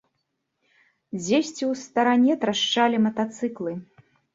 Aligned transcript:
Дзесьці 1.19 1.63
ў 1.71 1.73
старане 1.85 2.33
трашчалі 2.43 2.97
матацыклы. 3.09 3.81